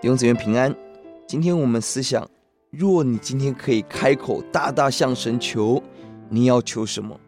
[0.00, 0.74] 弟兄姊妹平安。
[1.26, 2.26] 今天我们思想：
[2.70, 5.82] 若你今天可以开口大大向神求，
[6.30, 7.20] 你要求什么？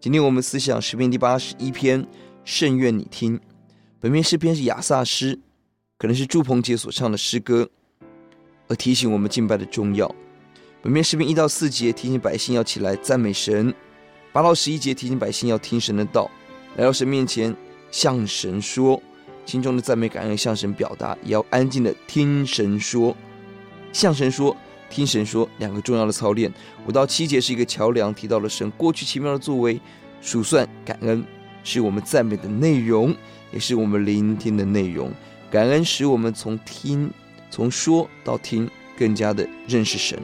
[0.00, 2.06] 今天我们思想诗篇第八十一篇，
[2.42, 3.38] 甚愿你听。
[4.00, 5.38] 本篇诗篇是亚萨诗，
[5.98, 7.68] 可能是祝鹏杰所唱的诗歌，
[8.68, 10.10] 而提醒我们敬拜的重要。
[10.80, 13.74] 本篇诗篇一到四节提醒百姓要起来赞美神，
[14.32, 16.30] 八到十一节提醒百姓要听神的道，
[16.76, 17.54] 来到神面前
[17.90, 19.02] 向神说。
[19.46, 23.16] 心中的赞美感恩向神表达，也要安静的听神说，
[23.92, 24.54] 向神说，
[24.90, 26.52] 听神说，两个重要的操练。
[26.86, 29.80] 五到七节是一个桥梁，提到了神过去奇妙的作为，
[30.20, 31.24] 数算感恩
[31.62, 33.14] 是我们赞美的内容，
[33.52, 35.12] 也是我们聆听的内容。
[35.48, 37.08] 感恩使我们从听、
[37.48, 40.18] 从说到听，更加的认识神。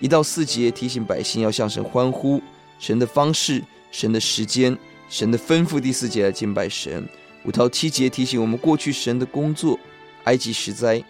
[0.00, 2.42] 一到四节提醒百姓要向神欢呼，
[2.78, 4.76] 神的方式、神的时间、
[5.10, 5.78] 神的吩咐。
[5.78, 7.06] 第四节来敬拜神。
[7.46, 9.78] 五到七节提醒我们过去神的工作，
[10.24, 11.00] 埃及十灾，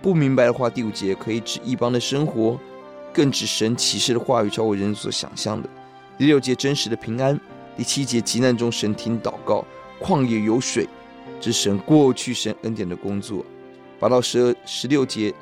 [0.00, 2.56] 不明白的话，第五节可以指异邦的生活，
[3.12, 5.68] 更指神启示的话语超过人所想象的。
[6.16, 7.38] 第六节真实的平安，
[7.76, 9.66] 第七节急难中神听祷告，
[10.00, 10.88] 旷野有水，
[11.40, 13.44] 这是神过去神恩典的工作。
[13.98, 15.34] 八到十二、十六节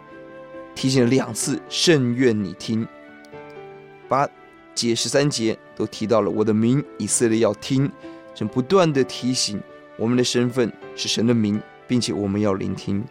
[0.75, 2.89] 提醒了两次，甚愿你听。
[4.09, 4.27] 八
[4.75, 7.91] 节、十三节都提到了我的名以色列要听，
[8.35, 9.61] 正不断的提醒。
[10.03, 13.05] 我们的身份是神的名，并且我们要聆听。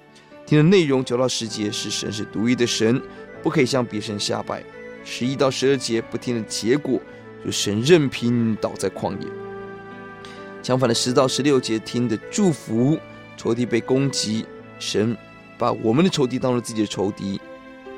[0.45, 3.01] 听的内容九到十节是神是独一的神，
[3.41, 4.61] 不可以向别神下拜。
[5.05, 6.99] 十一到十二节不听的结果，
[7.45, 9.27] 就神任凭倒在旷野。
[10.61, 12.99] 相反的十到十六节听的祝福，
[13.37, 14.45] 仇敌被攻击，
[14.77, 15.15] 神
[15.57, 17.39] 把我们的仇敌当作自己的仇敌，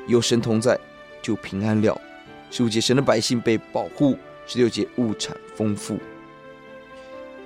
[0.06, 0.78] 有神同在
[1.20, 2.00] 就平安了。
[2.48, 5.98] 十五节神的百姓被保护，十六节物产丰富。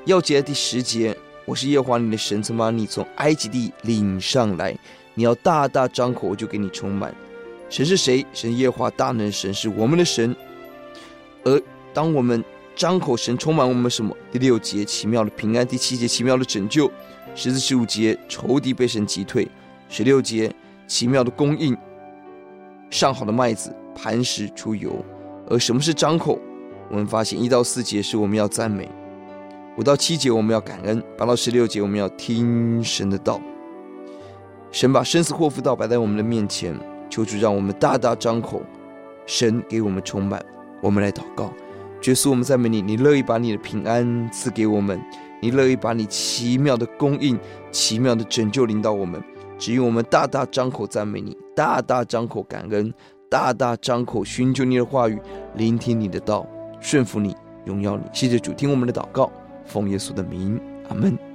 [0.04, 1.16] 要节第十节。
[1.48, 4.76] 我是耶和华你的神，曾把你从埃及地领上来。
[5.14, 7.14] 你要大大张口，我就给你充满。
[7.70, 8.24] 神是谁？
[8.34, 10.36] 神耶和华大能神是我们的神。
[11.44, 11.58] 而
[11.94, 12.44] 当我们
[12.76, 14.14] 张口，神充满我们什么？
[14.30, 16.92] 第六节奇妙的平安，第七节奇妙的拯救，
[17.34, 19.48] 十四十五节仇敌被神击退，
[19.88, 20.54] 十六节
[20.86, 21.74] 奇妙的供应，
[22.90, 25.02] 上好的麦子，磐石出油。
[25.48, 26.38] 而什么是张口？
[26.90, 28.86] 我们发现一到四节是我们要赞美。
[29.78, 33.40] 五到七节我们要感恩，八到十六节我们要听神的道。
[34.72, 36.76] 神把生死祸福道摆在我们的面前，
[37.08, 38.60] 求主让我们大大张口，
[39.24, 40.44] 神给我们充满。
[40.82, 41.52] 我们来祷告，
[42.02, 45.00] 耶稣，我们赞美你，你乐意把你的平安赐给我们，
[45.40, 47.38] 你乐意把你奇妙的供应、
[47.70, 49.22] 奇妙的拯救领到我们，
[49.60, 52.92] 只因我们大大张口赞美你，大大张口感恩，
[53.30, 55.16] 大大张口寻求你的话语，
[55.54, 56.44] 聆听你的道，
[56.80, 58.02] 顺服你，荣耀你。
[58.12, 59.30] 谢谢主，听我们的祷告。
[59.68, 60.58] 奉耶稣的名，
[60.88, 61.27] 阿门。